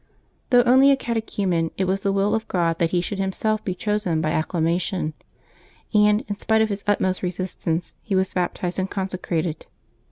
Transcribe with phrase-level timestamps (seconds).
[0.49, 3.75] Though only a catechumen, it was the will of God that he should himself be
[3.75, 5.13] chosen by acclamation;
[5.93, 9.67] and, in spite of his utmost resistance, he was baptized and consecrated.